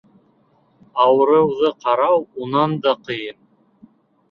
Ауырыуҙы 1.05 1.71
ҡарау 1.85 2.19
унан 2.47 2.77
да 2.89 2.97
ҡыйын. 3.05 3.41